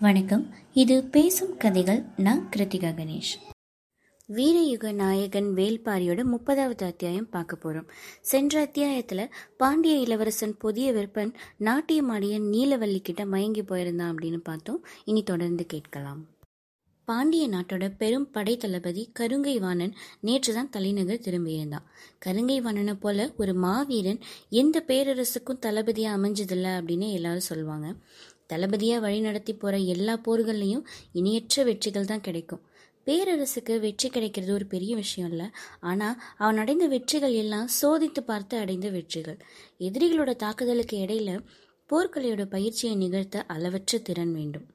வணக்கம். 0.00 0.54
இது 0.72 1.04
பேசும் 1.04 1.56
கதைகள். 1.56 2.04
நான் 2.16 2.48
கிருத்திகா 2.56 2.94
கணேஷ். 2.94 3.52
வீரயுக 4.28 4.92
நாயகன் 4.92 5.44
வேல்பாரியோட 5.44 6.24
முப்பதாவது 6.24 6.84
அத்தியாயம் 6.84 7.28
பார்க்க 7.28 7.58
போறோம். 7.62 7.88
சென்ற 8.20 8.64
அத்தியாயத்துல 8.66 9.28
பாண்டிய 9.56 9.98
இளவரசன் 9.98 10.56
புதிய 10.56 10.92
விற்பன் 10.92 11.34
நாட்டியமாடிய 11.60 12.38
நீலவல்லி 12.38 12.98
கிட்ட 12.98 13.26
மயங்கி 13.26 13.62
போயிருந்தான் 13.62 14.14
அப்படின்னு 14.14 14.36
பார்த்தோம். 14.36 14.86
இனி 15.04 15.22
தொடர்ந்து 15.22 15.66
கேட்கலாம். 15.66 16.26
பாண்டிய 17.04 17.48
நாட்டோட 17.48 17.96
பெரும் 17.98 18.30
படை 18.30 18.56
தளபதி 18.56 19.12
கருங்கை 19.18 19.58
வாணன் 19.58 19.94
நேற்று 20.20 20.54
தான் 20.54 20.70
தலைநகர் 20.70 21.18
திரும்பியிருந்தான். 21.18 21.84
கருங்கை 22.26 22.60
வாணனை 22.60 22.94
போல 22.94 23.32
ஒரு 23.36 23.54
மாவீரன் 23.54 24.20
எந்த 24.48 24.84
பேரரசுக்கும் 24.86 25.58
தளபதியா 25.60 26.08
அமைஞ்சதில்லை 26.16 26.72
அப்படின்னு 26.78 27.12
எல்லாரும் 27.12 27.40
சொல்லுவாங்க. 27.40 27.94
தளபதியாக 28.52 29.04
வழி 29.04 29.20
நடத்தி 29.20 29.52
போகிற 29.54 29.76
எல்லா 29.94 30.14
போர்கள்லையும் 30.26 30.84
இணையற்ற 31.20 31.64
வெற்றிகள் 31.68 32.10
தான் 32.12 32.26
கிடைக்கும். 32.28 32.62
பேரரசுக்கு 33.06 33.74
வெற்றி 33.84 34.08
கிடைக்கிறது 34.08 34.52
ஒரு 34.58 34.66
பெரிய 34.72 34.92
விஷயம் 35.02 35.30
இல்லை. 35.30 35.46
ஆனால் 35.90 36.18
அவன் 36.42 36.60
அடைந்த 36.62 36.86
வெற்றிகள் 36.94 37.36
எல்லாம் 37.42 37.68
சோதித்து 37.80 38.22
பார்த்து 38.30 38.56
அடைந்த 38.58 38.88
வெற்றிகள். 38.90 39.38
எதிரிகளோட 39.88 40.34
தாக்குதலுக்கு 40.44 40.98
இடையில 41.04 41.38
போர்க்கலையோட 41.90 42.44
பயிற்சியை 42.56 42.94
நிகழ்த்த 42.96 43.46
அளவற்ற 43.54 43.98
திறன் 44.08 44.34
வேண்டும். 44.34 44.66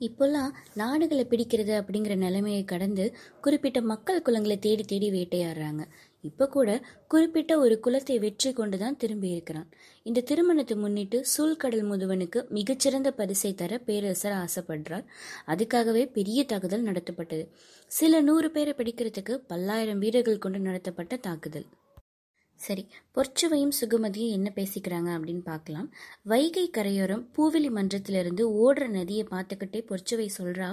இப்போல்லாம் 0.00 0.50
நாடுகளை 0.80 1.22
பிடிக்கிறது 1.30 1.72
அப்படிங்கிற 1.78 2.14
நிலைமையை 2.16 2.64
கடந்து 2.64 3.04
குறிப்பிட்ட 3.40 3.78
மக்கள் 3.92 4.24
குலங்களை 4.26 4.56
தேடி 4.66 4.84
தேடி 4.84 5.08
வேட்டையாடுறாங்க. 5.10 5.82
இப்போ 6.28 6.46
கூட 6.56 6.70
குறிப்பிட்ட 7.12 7.52
ஒரு 7.64 7.74
குலத்தை 7.84 8.16
வெற்றி 8.24 8.50
கொண்டு 8.52 8.76
தான் 8.82 8.98
திரும்பி 9.02 9.28
இருக்கிறான். 9.34 9.68
இந்த 10.06 10.24
திருமணத்தை 10.30 10.76
முன்னிட்டு 10.84 11.18
சூழ்கடல் 11.32 11.84
முதுவனுக்கு 11.90 12.42
மிகச்சிறந்த 12.58 13.10
பரிசை 13.20 13.52
தர 13.62 13.80
பேரரசர் 13.88 14.36
ஆசைப்படுறார். 14.44 15.04
அதுக்காகவே 15.54 16.04
பெரிய 16.16 16.46
தாக்குதல் 16.52 16.88
நடத்தப்பட்டது. 16.88 17.44
சில 17.90 18.20
நூறு 18.28 18.50
பேரை 18.56 18.74
பிடிக்கிறதுக்கு 18.80 19.36
பல்லாயிரம் 19.52 20.02
வீரர்கள் 20.04 20.44
கொண்டு 20.46 20.60
நடத்தப்பட்ட 20.68 21.16
தாக்குதல். 21.28 21.68
சரி 22.60 22.82
பொற்சுவையும் 23.16 23.74
சுகுமதியும் 23.78 24.34
என்ன 24.36 24.48
பேசிக்கிறாங்க 24.56 25.10
அப்படின்னு 25.16 25.42
பார்க்கலாம். 25.50 25.88
வைகை 26.32 26.64
கரையோரம் 26.76 27.22
பூவெளி 27.36 27.68
மன்றத்திலிருந்து 27.76 28.44
ஓடுற 28.64 28.86
நதியை 28.96 29.24
பார்த்துக்கிட்டே 29.34 29.80
பொற்சுவை 29.90 30.26
சொல்றா 30.38 30.68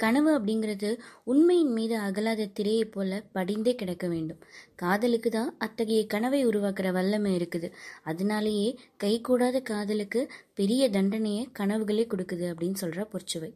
கனவு 0.00 0.30
அப்படிங்கிறது 0.38 0.90
உண்மையின் 1.24 1.72
மீது 1.76 1.94
அகலாத 1.98 2.48
திரையை 2.58 2.84
போல 2.84 3.20
படிந்தே 3.36 3.72
கிடக்க 3.74 4.06
வேண்டும். 4.08 4.40
காதலுக்கு 4.76 5.30
தான் 5.30 5.50
அத்தகைய 5.58 6.02
கனவை 6.06 6.40
உருவாக்குற 6.46 6.90
வல்லமை 6.98 7.32
இருக்குது. 7.38 7.68
அதனாலேயே 8.04 8.68
கைகூடாத 9.04 9.62
காதலுக்கு 9.62 10.20
பெரிய 10.54 10.90
தண்டனையை 10.96 11.42
கனவுகளே 11.60 12.04
கொடுக்குது 12.12 12.46
அப்படின்னு 12.52 12.82
சொல்கிறா 12.82 13.06
பொற்சுவை. 13.14 13.50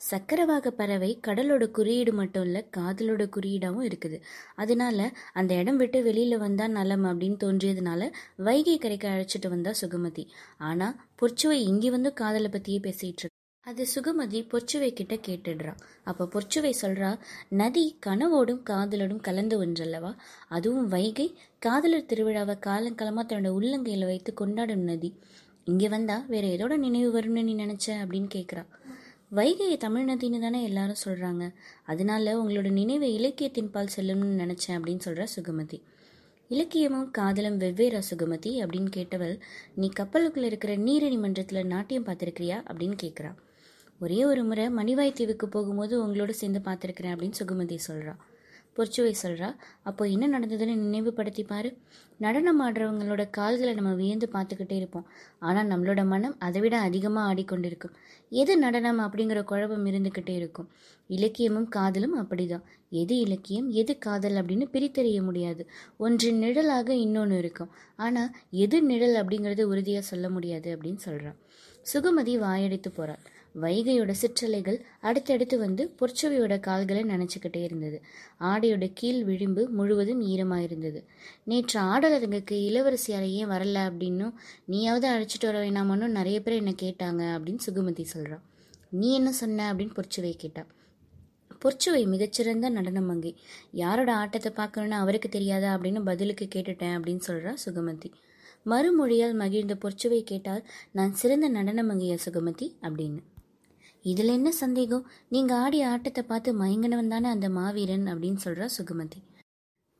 சக்கரவாக 0.00 0.70
பறவை 0.70 1.10
கடலோட 1.26 1.64
குறியீடு 1.70 2.12
மட்டும் 2.12 2.46
இல்லை 2.48 2.62
காதலோட 2.78 3.22
குறியீடாகவும் 3.36 3.86
இருக்குது. 3.90 4.18
அதனால 4.56 4.98
அந்த 5.32 5.52
இடம் 5.54 5.78
விட்டு 5.82 6.00
வெளியில் 6.08 6.42
வந்தா 6.44 6.66
நலம் 6.78 7.06
அப்படின்னு 7.10 7.38
தோன்றியதுனால 7.44 8.10
வைகை 8.48 8.76
கரைக்கு 8.78 9.08
அழைச்சிட்டு 9.12 9.50
வந்தா 9.54 9.74
சுகமதி. 9.82 10.26
ஆனா 10.70 10.88
பொற்சுவை 11.22 11.60
இங்கே 11.70 11.92
வந்து 11.98 12.12
காதலை 12.22 12.50
பத்தியே 12.56 12.80
பேசிட்டு 12.88 13.22
இருக்கு 13.24 13.41
அது 13.66 13.86
சுகமதி 13.94 14.38
பொற்சுவை 14.42 14.92
கிட்ட 14.92 15.14
கேட்டுடுறா. 15.14 15.76
அப்ப 16.04 16.24
பொற்சுவை 16.24 16.72
சொல்றா 16.82 17.18
நதி 17.48 17.96
கனவோடும் 18.06 18.62
காதலோடும் 18.70 19.20
கலந்து 19.20 19.64
ஒன்றல்லவா? 19.64 20.16
அதுவும் 20.48 20.88
வைகை 20.88 21.38
காதலர் 21.58 22.08
திருவிழாவை 22.08 22.56
காலங்காலமா 22.66 23.22
தன்னோட 23.22 23.50
உள்ளங்கையில 23.58 24.04
வைத்து 24.04 24.34
கொண்டாடும் 24.34 24.80
நதி. 24.80 25.14
இங்க 25.64 25.88
வந்தா 25.88 26.24
வேற 26.28 26.46
எதோட 26.48 26.76
நினைவு 26.76 27.20
வரும்னு 27.20 27.42
நீ 27.42 27.54
நினைச்ச? 27.54 27.86
அப்படின்னு 27.86 28.28
கேக்குறா. 28.34 28.66
வைகையை 29.34 29.76
தமிழ் 29.76 30.08
நதின்னு 30.08 30.40
தானே 30.40 30.62
எல்லாரும் 30.62 31.02
சொல்கிறாங்க 31.04 31.54
அதனால 31.82 32.42
உங்களோட 32.42 32.70
நினைவு 32.70 33.12
இலக்கியத்தின் 33.12 33.70
பால் 33.70 33.94
செல்லும்னு 33.96 34.40
நினச்சேன் 34.42 34.76
அப்படின்னு 34.78 35.00
சொல்றா 35.04 35.26
சுகமதி. 35.36 35.82
இலக்கியமும் 36.48 37.10
காதலும் 37.10 37.60
வெவ்வேறா 37.60 38.02
சுகமதி 38.10 38.52
அப்படின்னு 38.62 38.90
கேட்டவள் 38.96 39.40
நீ 39.74 39.90
கப்பலுக்குள்ள 40.00 40.42
இருக்கிற 40.42 40.76
நீரணி 40.76 41.18
மன்றத்தில் 41.18 41.66
நாட்டியம் 41.66 42.06
பார்த்திருக்கிறியா? 42.06 42.58
அப்படின்னு 42.70 42.98
கேட்குறா 43.02 43.32
ஒரே 44.02 44.20
ஒரு 44.30 44.42
முறை 44.44 44.66
மணிவாய் 44.78 45.16
தீவுக்கு 45.18 45.46
போகும்போது 45.48 45.94
உங்களோட 46.04 46.32
சேர்ந்து 46.38 46.60
பார்த்துருக்கிறேன் 46.68 47.14
அப்படின்னு 47.14 47.40
சுகுமதி 47.40 47.76
சொல்கிறா 47.88 48.14
பொற்சுவை 48.76 49.12
சொல்கிறா 49.22 49.48
அப்போ 49.82 50.02
என்ன 50.12 50.24
நடந்ததுன்னு 50.34 50.74
நினைவுபடுத்தி 50.84 51.42
பாரு. 51.42 51.70
நடனம் 52.20 52.60
ஆடுறவங்களோட 52.66 53.22
கால்களை 53.30 53.72
நம்ம 53.74 53.90
வியந்து 53.94 54.26
பார்த்துக்கிட்டே 54.34 54.76
இருப்போம். 54.80 55.06
ஆனால் 55.38 55.68
நம்மளோட 55.72 56.02
மனம் 56.04 56.36
அதை 56.38 56.60
விட 56.60 56.76
அதிகமாக 56.78 57.28
ஆடிக்கொண்டிருக்கும். 57.30 57.94
எது 58.32 58.54
நடனம் 58.56 59.00
அப்படிங்கிற 59.06 59.40
குழப்பம் 59.42 59.86
இருந்துக்கிட்டே 59.90 60.34
இருக்கும். 60.40 60.68
இலக்கியமும் 61.10 61.68
காதலும் 61.68 62.16
அப்படிதான். 62.22 62.64
எது 63.02 63.16
இலக்கியம் 63.26 63.68
எது 63.82 63.92
காதல் 63.98 64.38
அப்படின்னு 64.40 64.68
பிரித்தறிய 64.74 65.20
முடியாது. 65.22 65.64
ஒன்று 65.98 66.30
நிழலாக 66.42 66.90
இன்னொன்று 67.04 67.38
இருக்கும். 67.38 67.72
ஆனால் 67.98 68.32
எது 68.64 68.80
நிழல் 68.82 69.20
அப்படிங்கிறது 69.22 69.64
உறுதியாக 69.72 70.06
சொல்ல 70.12 70.28
முடியாது 70.30 70.70
அப்படின்னு 70.76 71.02
சொல்கிறான் 71.08 71.38
சுகுமதி 71.86 72.34
வாயடித்து 72.38 72.90
போகிறாள் 72.90 73.22
வைகையோட 73.60 74.10
சிற்றலைகள் 74.10 74.80
அடுத்தடுத்து 75.00 75.58
வந்து 75.58 75.94
பொற்சுவையோட 76.00 76.60
கால்களை 76.60 77.02
நினச்சிக்கிட்டே 77.02 77.62
இருந்தது. 77.62 78.02
ஆடையோட 78.40 78.90
கீழ் 78.94 79.24
விளிம்பு 79.24 79.68
முழுவதும் 79.68 80.22
ஈரமாயிருந்தது. 80.22 81.04
நேற்று 81.44 81.80
ஆடலரங்குக்கு 81.80 82.64
இளவரசி 82.64 83.12
ஏன் 83.12 83.48
வரல 83.48 83.90
அப்படின்னும் 83.90 84.32
நீயாவது 84.64 85.08
அழைச்சிட்டு 85.08 85.46
வர 85.46 85.64
வேணாமான்னு 85.64 86.06
நிறைய 86.06 86.42
பேர் 86.42 86.54
என்ன 86.54 86.70
கேட்டாங்க 86.82 87.40
அப்படின்னு 87.40 87.58
சுகுமதி 87.66 88.02
சொல்கிறான் 88.02 88.42
நீ 88.90 89.14
என்ன 89.14 89.32
சொன்ன? 89.32 89.74
அப்படின்னு 89.74 89.98
பொற்சுவை 89.98 90.36
கேட்டா. 90.36 90.66
பொற்சுவை 91.64 92.06
மிகச்சிறந்த 92.06 92.68
நடனம் 92.68 93.04
மங்கை. 93.04 93.36
யாரோட 93.70 94.14
ஆட்டத்தை 94.14 94.52
பார்க்கணுன்னு 94.52 94.90
அவருக்கு 94.90 95.28
தெரியாதா? 95.28 95.76
அப்படின்னு 95.76 96.04
பதிலுக்கு 96.04 96.48
கேட்டுட்டேன் 96.54 96.98
அப்படின்னு 96.98 97.20
சொல்கிறா 97.26 97.54
சுகமதி. 97.66 98.12
மறுமொழியால் 98.66 99.34
மகிழ்ந்த 99.34 99.76
பொற்சுவை 99.82 100.22
கேட்டால் 100.22 100.68
நான் 100.90 101.14
சிறந்த 101.14 101.48
நடன 101.48 101.82
மங்கையா 101.82 102.18
சுகமதி? 102.28 102.72
அப்படின்னு. 102.82 103.18
இதில் 104.02 104.28
என்ன 104.28 104.52
சந்தேகம்? 104.52 105.10
நீங்கள் 105.28 105.56
ஆடிய 105.56 105.88
ஆட்டத்தை 105.88 106.24
பார்த்து 106.24 106.64
மயங்கினவன் 106.64 107.08
தானே 107.08 107.28
அந்த 107.28 107.48
மாவீரன் 107.48 108.06
அப்படின்னு 108.06 108.36
சொல்கிறா 108.44 108.68
சுகமதி. 108.78 109.22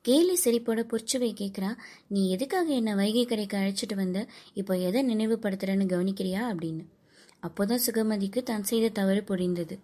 கேலி 0.00 0.38
சிரிப்போட 0.44 0.86
பொற்சுவை 0.90 1.32
கேட்குறா 1.32 1.76
நீ 2.08 2.30
எதுக்காக 2.30 2.72
என்னை 2.72 2.94
வைகை 2.94 3.24
கரைக்கு 3.24 3.56
அழைச்சிட்டு 3.56 3.94
வந்த? 3.94 4.26
இப்போ 4.52 4.78
எதை 4.78 5.16
நினைவுபடுத்துறேன்னு 5.16 5.86
கவனிக்கிறியா? 5.86 6.50
அப்படின்னு. 6.50 6.84
அப்போதான் 7.42 7.78
சுகமதிக்கு 7.86 8.42
தான் 8.42 8.62
செய்த 8.62 8.88
தவறு 8.88 9.22
புரிந்தது. 9.22 9.78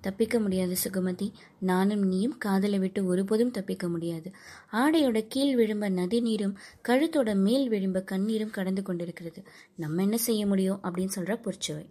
தப்பிக்க 0.00 0.38
முடியாது 0.38 0.76
சுகமதி. 0.84 1.32
நானும் 1.58 2.02
நீயும் 2.02 2.38
காதலை 2.38 2.78
விட்டு 2.78 3.06
ஒருபோதும் 3.06 3.50
தப்பிக்க 3.50 3.88
முடியாது. 3.88 4.30
ஆடையோட 4.72 5.24
கீழ் 5.28 5.60
விழும்ப 5.60 5.88
நதி 5.88 6.20
நீரும் 6.20 6.58
கழுத்தோட 6.88 7.34
மேல் 7.34 7.70
விழும்ப 7.70 8.04
கண்ணீரும் 8.04 8.50
கடந்து 8.50 8.82
கொண்டிருக்கிறது. 8.82 9.42
நம்ம 9.76 10.02
என்ன 10.02 10.16
செய்ய 10.16 10.46
முடியும்? 10.46 10.80
அப்படின்னு 10.82 11.06
சொல்கிற 11.06 11.40
பொற்சுவை. 11.44 11.86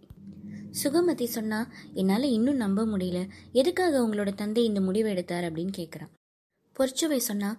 சுகமதி 0.83 1.23
சொன்னா 1.23 1.59
என்னால 1.93 2.27
இன்னும் 2.27 2.55
நம்ப 2.55 2.85
முடியல. 2.85 3.19
எதுக்காக 3.51 3.99
உங்களோட 3.99 4.33
தந்தை 4.33 4.65
இந்த 4.65 4.81
முடிவை 4.81 5.11
எடுத்தார்? 5.11 5.43
அப்படின்னு 5.43 5.71
கேட்குறான் 5.77 6.11
பொற்சுவை 6.75 7.17
சொன்னா 7.17 7.49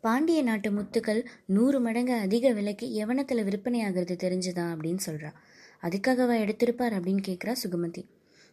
பாண்டிய 0.00 0.42
நாட்டு 0.42 0.70
முத்துக்கள் 0.70 1.24
நூறு 1.46 1.80
மடங்கு 1.80 2.14
அதிக 2.14 2.52
விலைக்கு 2.52 3.06
எவனத்துல 3.06 3.44
விற்பனை 3.44 3.82
ஆகிறது 3.82 4.14
தெரிஞ்சுதான் 4.14 4.72
அப்படின்னு 4.74 4.98
சொல்றா. 5.06 5.30
அதுக்காகவா 5.82 6.36
எடுத்திருப்பார்? 6.44 6.94
அப்படின்னு 6.96 7.22
கேட்குறா 7.28 7.54
சுகமதி. 7.64 8.02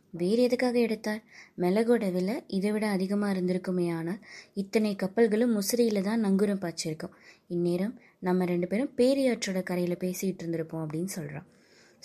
வேறு 0.09 0.41
எதுக்காக 0.41 0.79
எடுத்தார்? 0.79 1.23
மிளகோட 1.57 2.11
விலை 2.11 2.43
இதை 2.47 2.71
விட 2.71 2.87
அதிகமாக 2.87 3.39
இருந்திருக்குமே 3.39 3.95
ஆனால் 3.95 4.19
இத்தனை 4.53 4.95
கப்பல்களும் 4.95 5.59
முசிறியில் 5.59 6.01
தான் 6.01 6.25
நங்குரம் 6.25 6.61
பாய்ச்சிருக்கோம். 6.63 7.15
இந்நேரம் 7.47 7.99
நம்ம 8.19 8.45
ரெண்டு 8.45 8.67
பேரும் 8.67 8.93
பேரியாற்றோட 8.97 9.63
கரையில் 9.63 9.97
பேசிகிட்டு 9.97 10.43
இருந்திருப்போம் 10.43 10.85
அப்படின்னு 10.85 11.11
சொல்கிறான் 11.17 11.47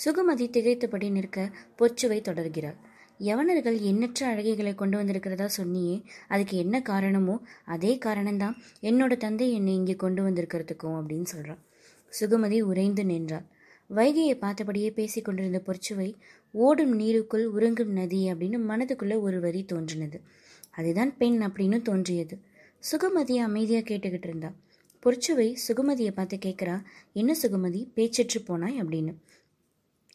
சுகுமதி 0.04 0.47
திகைத்தபடி 0.48 1.10
நிற்க 1.10 1.50
பொச்சுவை 1.78 2.19
தொடர்கிறாள். 2.20 2.76
யவனர்கள் 3.20 3.78
எண்ணற்ற 3.81 4.26
அழகைகளை 4.26 4.75
கொண்டு 4.75 4.96
வந்திருக்கிறதா 4.99 5.49
சொன்னியே 5.56 5.96
அதுக்கு 6.28 6.56
என்ன 6.56 6.82
காரணமோ 6.82 7.34
அதே 7.64 7.99
காரணம்தான் 8.05 8.55
என்னோட 8.82 9.17
தந்தை 9.17 9.52
என்னை 9.52 9.75
இங்கே 9.75 9.94
கொண்டு 9.94 10.23
வந்திருக்கிறதுக்கும் 10.23 10.96
அப்படின்னு 10.99 11.23
சொல்கிறான் 11.23 11.62
சுகுமதி 12.12 12.61
உறைந்து 12.61 13.05
நின்றாள். 13.05 13.46
வைகையை 13.90 14.37
பார்த்தபடியே 14.38 14.90
பேசி 14.90 15.20
கொண்டிருந்த 15.20 15.62
பொற்சுவை 15.67 16.08
ஓடும் 16.55 16.99
நீருக்குள் 16.99 17.44
உறங்கும் 17.44 17.93
நதி 17.93 18.20
அப்படின்னு 18.32 18.58
மனதுக்குள்ள 18.70 19.20
ஒரு 19.20 19.40
வரி 19.40 19.64
தோன்றினது. 19.64 20.20
அதுதான் 20.70 21.17
பெண் 21.17 21.43
அப்படின்னு 21.43 21.82
தோன்றியது. 21.82 22.37
சுகுமதி 22.82 23.37
அமைதியாக 23.38 23.87
கேட்டுக்கிட்டு 23.88 24.28
இருந்தா 24.28 24.50
பொற்சுவை 25.02 25.49
சுகுமதியை 25.67 26.11
பார்த்து 26.11 26.37
கேட்குறா 26.37 26.76
என்ன 27.12 27.34
சுகுமதி? 27.43 27.81
பேச்சற்று 27.96 28.38
போனாய்? 28.49 28.81
அப்படின்னு. 28.82 29.14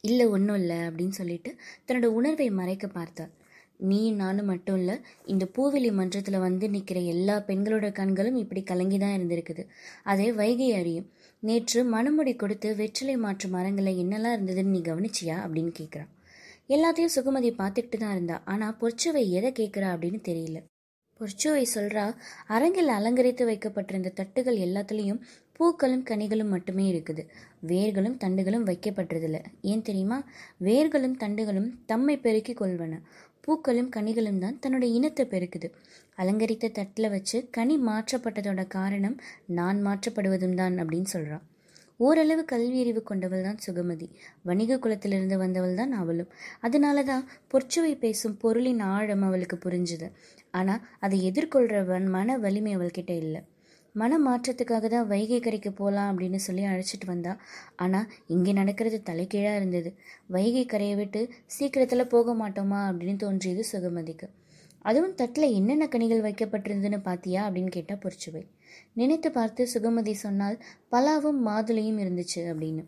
இல்லை 0.04 0.26
ஒன்றும் 0.26 0.58
இல்லை 0.62 0.78
அப்படின்னு 0.86 1.16
சொல்லிட்டு 1.20 1.50
தன்னோட 1.86 2.08
உணர்வை 2.18 2.48
மறைக்க 2.58 2.86
பார்த்தாள் 2.88 3.32
நீ 3.80 4.00
நானும் 4.12 4.48
மட்டும் 4.50 4.76
இல்லை 4.80 4.94
இந்த 5.26 5.44
பூவெளி 5.54 5.90
மன்றத்தில் 5.90 6.44
வந்து 6.44 6.66
நிற்கிற 6.70 6.98
எல்லா 7.12 7.36
பெண்களோட 7.48 7.86
கண்களும் 7.92 8.38
இப்படி 8.42 8.60
கலங்கி 8.62 8.98
தான் 8.98 9.14
இருந்திருக்குது. 9.16 9.62
அதே 10.04 10.28
வைகை 10.32 10.68
அறியும். 10.76 11.08
நேற்று 11.42 11.80
மணமுடி 11.94 12.32
கொடுத்து 12.36 12.68
வெற்றிலை 12.76 13.16
மாற்று 13.16 13.48
மரங்களை 13.48 13.94
என்னெல்லாம் 14.02 14.36
இருந்ததுன்னு 14.36 14.74
நீ 14.76 14.82
கவனிச்சியா 14.82 15.38
அப்படின்னு 15.44 15.72
கேட்குறான் 15.80 16.12
எல்லாத்தையும் 16.68 17.14
சுகுமதி 17.16 17.50
பார்த்துக்கிட்டு 17.58 17.98
தான் 17.98 18.14
இருந்தா. 18.16 18.36
ஆனால் 18.52 18.76
பொற்சுவை 18.82 19.24
எதை 19.38 19.50
கேட்குறா 19.60 19.88
அப்படின்னு 19.94 20.20
தெரியல. 20.30 20.60
பொற்சுவை 21.20 21.64
சொல்கிறா 21.74 22.04
அரங்கில் 22.46 22.96
அலங்கரித்து 22.96 23.44
வைக்கப்பட்டிருந்த 23.50 24.10
தட்டுகள் 24.20 24.56
எல்லாத்துலேயும் 24.66 25.20
பூக்களும் 25.56 26.04
கனிகளும் 26.10 26.52
மட்டுமே 26.54 26.84
இருக்குது. 26.92 27.22
வேர்களும் 27.66 28.16
தண்டுகளும் 28.24 28.66
வைக்கப்பட்டதில்லை. 28.70 29.40
ஏன் 29.72 29.84
தெரியுமா? 29.88 30.18
வேர்களும் 30.68 31.16
தண்டுகளும் 31.22 31.68
தம்மை 31.86 32.16
பெருக்கிக் 32.16 32.60
கொள்வன. 32.60 32.94
பூக்களும் 33.40 33.90
கனிகளும் 33.96 34.42
தான் 34.44 34.58
தன்னோட 34.62 34.84
இனத்தை 34.98 35.24
பெருக்குது. 35.32 35.68
அலங்கரித்த 36.18 36.72
தட்டில் 36.78 37.12
வச்சு 37.14 37.38
கனி 37.50 37.76
மாற்றப்பட்டதோட 37.88 38.62
காரணம் 38.76 39.16
நான் 39.58 39.80
மாற்றப்படுவதும் 39.86 40.56
தான் 40.62 40.76
அப்படின்னு 40.82 41.10
சொல்கிறான் 41.14 41.44
ஓரளவு 42.00 42.42
கல்வி 42.44 42.78
அறிவு 42.82 43.00
கொண்டவள் 43.02 43.44
தான் 43.46 43.60
சுகமதி. 43.66 44.06
வணிக 44.42 44.78
குலத்திலிருந்து 44.78 45.36
வந்தவள் 45.42 45.76
தான் 45.80 45.92
அவளும். 45.92 46.30
அதனால 46.60 47.04
தான் 47.10 47.24
பொற்சுவை 47.52 47.92
பேசும் 48.04 48.38
பொருளின் 48.42 48.82
ஆழம் 48.94 49.24
அவளுக்கு 49.28 49.58
புரிஞ்சுது. 49.66 50.08
ஆனால் 50.50 50.84
அதை 51.00 51.18
எதிர்கொள்கிறவன் 51.30 52.08
மன 52.16 52.38
வலிமை 52.38 52.72
அவள்கிட்ட 52.76 53.12
இல்லை. 53.24 53.42
மன 53.94 54.18
மாற்றத்துக்காக 54.18 54.86
தான் 54.88 55.08
வைகை 55.10 55.38
கரைக்கு 55.40 55.70
போகலாம் 55.72 56.08
அப்படின்னு 56.12 56.38
சொல்லி 56.46 56.62
அழைச்சிட்டு 56.70 57.06
வந்தா. 57.10 57.32
ஆனால் 57.76 58.08
இங்கே 58.26 58.52
நடக்கிறது 58.52 58.98
தலைகீழாக 59.02 59.58
இருந்தது. 59.60 59.90
வைகை 60.26 60.64
கரையை 60.66 60.96
விட்டு 60.96 61.20
சீக்கிரத்தில் 61.56 62.12
போக 62.14 62.34
மாட்டோமா 62.34 62.80
அப்படின்னு 62.90 63.16
தோன்றியது 63.16 63.64
சுகமதிக்கு. 63.72 64.28
அதுவும் 64.84 65.14
தட்டில் 65.14 65.54
என்னென்ன 65.58 65.84
கனிகள் 65.86 66.26
வைக்கப்பட்டிருந்துன்னு 66.26 67.00
பார்த்தியா 67.06 67.42
அப்படின்னு 67.46 67.70
கேட்டால் 67.76 68.02
பொறிச்சுவை 68.02 68.42
நினைத்து 68.94 69.28
பார்த்து 69.30 69.62
சுகமதி 69.74 70.14
சொன்னால் 70.24 70.56
பலாவும் 70.92 71.40
மாதுளையும் 71.46 72.00
இருந்துச்சு 72.04 72.40
அப்படின்னு. 72.50 72.82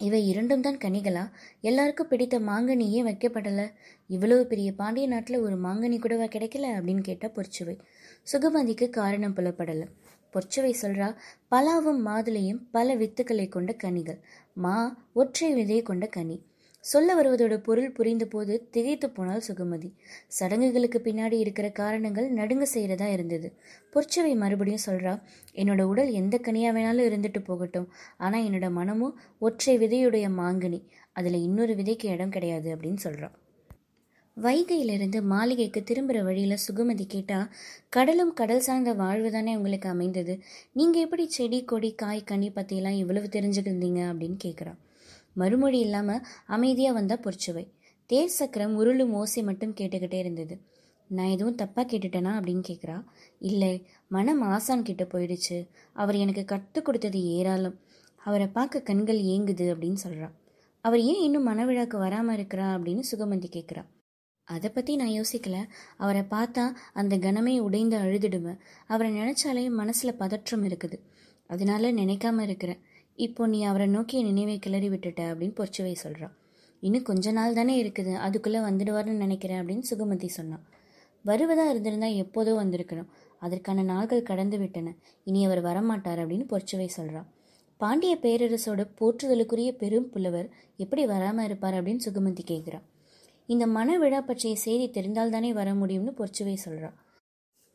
இவை 0.00 0.20
இரண்டும் 0.30 0.64
தான் 0.64 0.80
கனிகளா? 0.82 1.22
எல்லாருக்கும் 1.60 2.08
பிடித்த 2.10 2.36
மாங்கனி 2.48 2.86
ஏன் 2.96 3.06
வைக்கப்படலை. 3.08 3.66
இவ்வளவு 4.10 4.42
பெரிய 4.46 4.70
பாண்டிய 4.72 5.06
நாட்டில் 5.06 5.44
ஒரு 5.46 5.56
மாங்கனி 5.56 5.98
கூடவா 5.98 6.26
கிடைக்கல? 6.34 6.66
அப்படின்னு 6.78 7.00
கேட்டால் 7.00 7.34
பொறிச்சுவை 7.36 7.76
சுகமதிக்கு 8.32 8.88
காரணம் 8.90 9.36
புலப்படலை. 9.38 9.86
பொற்சுவை 10.36 10.72
சொல்றா 10.82 11.08
பலாவும் 11.54 12.00
மாதுளையும் 12.06 12.60
பல 12.70 12.96
வித்துக்களை 12.96 13.48
கொண்ட 13.48 13.72
கனிகள். 13.72 14.20
மா 14.52 14.76
ஒற்றை 15.12 15.48
விதையை 15.54 15.82
கொண்ட 15.82 16.06
கனி. 16.06 16.36
சொல்ல 16.84 17.08
வருவதோட 17.14 17.54
பொருள் 17.58 17.92
புரிந்த 17.92 18.24
போது 18.26 18.68
திகைத்து 18.70 19.10
போனால் 19.10 19.46
சுகமதி. 19.48 19.88
சடங்குகளுக்கு 20.26 20.98
பின்னாடி 21.04 21.32
இருக்கிற 21.32 21.70
காரணங்கள் 21.70 22.28
நடுங்க 22.30 22.66
செய்கிறதா 22.74 23.06
இருந்தது. 23.06 23.48
பொற்சவை 23.92 24.36
மறுபடியும் 24.36 24.86
சொல்கிறா 24.86 25.14
என்னோட 25.54 25.82
உடல் 25.82 26.10
எந்த 26.10 26.38
கனியாக 26.38 26.76
வேணாலும் 26.78 27.08
இருந்துட்டு 27.10 27.42
போகட்டும். 27.44 27.88
ஆனால் 28.16 28.44
என்னோட 28.44 28.70
மனமும் 28.70 29.18
ஒற்றை 29.38 29.78
விதையுடைய 29.78 30.28
மாங்கனி. 30.40 30.82
அதில் 31.12 31.42
இன்னொரு 31.42 31.74
விதைக்கு 31.74 32.06
இடம் 32.06 32.30
கிடையாது 32.30 32.76
அப்படின்னு 32.76 32.96
சொல்கிறான் 32.96 33.36
வைகையிலிருந்து 34.36 35.22
மாளிகைக்கு 35.22 35.82
திரும்புகிற 35.82 36.22
வழியில் 36.22 36.62
சுகுமதி 36.64 37.04
கேட்டால் 37.06 37.46
கடலும் 37.88 38.32
கடல் 38.32 38.60
சார்ந்த 38.60 38.92
வாழ்வு 38.92 39.30
தானே 39.30 39.56
உங்களுக்கு 39.56 39.88
அமைந்தது. 39.88 40.34
நீங்கள் 40.72 41.02
எப்படி 41.02 41.28
செடி 41.28 41.64
கொடி 41.64 41.90
காய் 41.92 42.20
கனி 42.24 42.50
பற்றியெல்லாம் 42.50 42.98
இவ்வளவு 43.02 43.28
தெரிஞ்சுக்கிருந்தீங்க? 43.28 44.00
அப்படின்னு 44.10 44.38
கேட்குறான் 44.44 44.78
மறுமொழி 45.32 45.78
இல்லாமல் 45.78 46.22
அமைதியாக 46.46 46.96
வந்தால் 46.98 47.22
பொறிச்சுவை 47.24 47.64
தேர் 48.10 48.36
சக்கரம் 48.38 48.76
உருளும் 48.76 49.12
ஓசை 49.12 49.42
மட்டும் 49.42 49.74
கேட்டுக்கிட்டே 49.74 50.18
இருந்தது. 50.18 50.54
நான் 51.10 51.32
எதுவும் 51.36 51.58
தப்பாக 51.62 51.86
கேட்டுட்டேனா? 51.92 52.34
அப்படின்னு 52.38 52.64
கேட்குறா 52.68 52.98
இல்லை 53.38 53.72
மனம் 54.08 54.42
ஆசான் 54.42 54.82
கிட்ட 54.82 55.04
போயிடுச்சு. 55.04 55.58
அவர் 55.92 56.16
எனக்கு 56.16 56.44
கற்றுக் 56.44 56.84
கொடுத்தது 56.84 57.20
ஏராளம். 57.24 57.76
அவரை 58.20 58.46
பார்க்க 58.46 58.86
கண்கள் 58.90 59.20
ஏங்குது 59.34 59.66
அப்படின்னு 59.72 60.00
சொல்கிறான் 60.06 60.36
அவர் 60.84 61.00
ஏன் 61.00 61.22
இன்னும் 61.22 61.48
மனவிழாக்கு 61.48 61.98
வராமல் 61.98 62.36
இருக்கிறா? 62.36 62.66
அப்படின்னு 62.76 63.04
சுகமந்தி 63.12 63.50
கேட்குறா 63.50 63.84
அதை 64.48 64.68
பற்றி 64.70 64.92
நான் 64.96 65.14
யோசிக்கல. 65.18 65.56
அவரை 65.96 66.22
பார்த்தா 66.34 66.64
அந்த 67.00 67.14
கணமே 67.24 67.54
உடைந்து 67.66 67.96
அழுதுடுவேன் 67.98 68.58
அவரை 68.86 69.10
நினச்சாலே 69.20 69.64
மனசில் 69.80 70.18
பதற்றம் 70.22 70.64
இருக்குது. 70.68 70.98
அதனால 71.50 71.90
நினைக்காம 71.92 72.42
இருக்கிறேன் 72.48 72.80
இப்போ 73.26 73.42
நீ 73.46 73.58
அவரை 73.62 73.86
நோக்கி 73.86 74.16
நினைவை 74.22 74.56
கிளறி 74.58 74.88
விட்டுட்ட 74.88 75.22
அப்படின்னு 75.30 75.56
பொறிச்சுவை 75.60 75.94
சொல்கிறான் 76.04 76.34
இன்னும் 76.82 77.06
கொஞ்ச 77.10 77.32
நாள் 77.32 77.56
தானே 77.58 77.74
இருக்குது. 77.82 78.12
அதுக்குள்ளே 78.26 78.60
வந்துடுவார்னு 78.68 79.22
நினைக்கிறேன் 79.24 79.60
அப்படின்னு 79.60 79.84
சுகமதி 79.90 80.28
சொன்னான் 80.38 80.64
வருவதாக 81.24 81.70
இருந்திருந்தா 81.70 82.08
எப்போதோ 82.24 82.52
வந்திருக்கணும். 82.62 83.08
அதற்கான 83.38 83.82
நாள்கள் 83.92 84.28
கடந்து 84.30 84.58
விட்டன. 84.58 84.88
இனி 85.28 85.40
அவர் 85.44 85.62
வரமாட்டார் 85.68 86.20
அப்படின்னு 86.22 86.46
பொறிச்சுவை 86.52 86.88
சொல்கிறான் 86.98 87.28
பாண்டிய 87.80 88.12
பேரரசோட 88.22 88.82
போற்றுதலுக்குரிய 89.00 89.70
பெரும் 89.80 90.10
புலவர் 90.12 90.46
எப்படி 90.76 91.02
வராமல் 91.06 91.44
இருப்பார் 91.44 91.76
அப்படின்னு 91.78 92.04
சுகமதி 92.06 92.44
கேட்குறான் 92.52 92.86
இந்த 93.48 93.66
மன 93.66 93.98
விழா 93.98 94.20
பற்றிய 94.20 94.56
செய்தி 94.56 94.90
தெரிந்தால் 94.90 95.30
தானே 95.30 95.52
வர 95.52 95.74
முடியும்னு 95.74 96.12
பொற்சுவை 96.20 96.54
சொல்கிறான் 96.54 96.96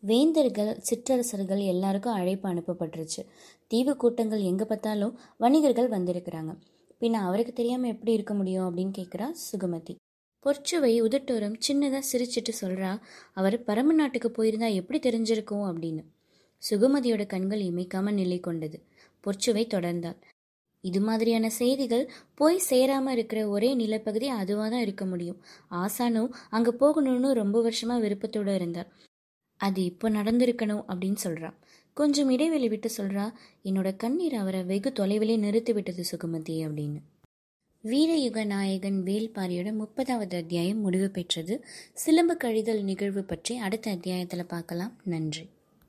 வேந்தர்கள் 0.04 0.80
சிற்றரசர்கள் 0.80 1.60
எல்லாருக்கும் 1.64 2.14
அழைப்பு 2.14 2.50
அனுப்பப்பட்டுருச்சு. 2.50 3.22
தீவு 3.68 3.96
கூட்டங்கள் 3.96 4.42
எங்கே 4.42 4.64
பார்த்தாலும் 4.64 5.20
வணிகர்கள் 5.38 5.90
வந்திருக்கிறாங்க. 5.90 6.54
பின்ன 7.00 7.20
அவருக்கு 7.22 7.54
தெரியாமல் 7.54 7.90
எப்படி 7.90 8.12
இருக்க 8.12 8.34
முடியும் 8.34 8.66
அப்படின்னு 8.68 8.94
கேட்குறா 8.98 9.28
சுகமதி. 9.52 9.96
பொற்சுவை 10.46 10.94
உதட்டோரம் 11.02 11.56
சின்னதாக 11.68 12.04
சிரிச்சிட்டு 12.12 12.54
சொல்கிறா 12.62 12.92
அவர் 13.34 13.64
பரம 13.64 13.94
நாட்டுக்கு 13.94 14.30
போயிருந்தா 14.30 14.74
எப்படி 14.74 15.00
தெரிஞ்சிருக்கும்? 15.00 15.66
அப்படின்னு. 15.70 16.04
சுகமதியோட 16.64 17.26
கண்கள் 17.26 17.60
இமைக்காமல் 17.60 18.14
நிலை 18.14 18.40
கொண்டது. 18.40 18.80
பொற்சுவை 19.24 19.66
தொடர்ந்தாள். 19.68 20.20
இது 20.84 21.02
மாதிரியான 21.02 21.50
செய்திகள் 21.50 22.12
போய் 22.36 22.58
சேராம 22.70 23.10
இருக்கிற 23.10 23.48
ஒரே 23.48 23.74
நிலப்பகுதி 23.74 24.28
அதுவாக 24.28 24.70
தான் 24.70 24.82
இருக்க 24.82 25.06
முடியும். 25.06 25.40
ஆசானும் 25.72 26.32
அங்கே 26.50 26.72
போகணும்னு 26.80 27.32
ரொம்ப 27.32 27.58
வருஷமா 27.62 28.00
விருப்பத்தோடு 28.00 28.56
இருந்தார். 28.56 28.90
அது 29.60 29.84
இப்போ 29.84 30.10
நடந்திருக்கணும் 30.10 30.84
அப்படின்னு 30.88 31.20
சொல்றா 31.24 31.50
கொஞ்சம் 31.94 32.30
இடைவெளி 32.30 32.68
விட்டு 32.70 32.90
சொல்றா 32.98 33.26
என்னோட 33.64 33.96
கண்ணீர் 33.96 34.36
அவரை 34.36 34.64
வெகு 34.64 34.90
தொலைவிலே 35.00 35.38
நிறுத்தி 35.38 35.74
விட்டது 35.74 36.04
சுகுமதி 36.04 36.56
அப்படின்னு. 36.66 37.00
வீரயுக 37.84 38.46
நாயகன் 38.46 39.00
வேல்பாரியோட 39.04 39.70
முப்பதாவது 39.78 40.36
அத்தியாயம் 40.36 40.80
முடிவு 40.80 41.10
பெற்றது. 41.10 41.66
சிலம்பு 41.94 42.38
கழிதல் 42.44 42.82
நிகழ்வு 42.84 43.24
பற்றி 43.24 43.56
அடுத்த 43.58 43.92
அத்தியாயத்தில் 43.92 44.46
பார்க்கலாம். 44.46 44.94
நன்றி. 45.04 45.46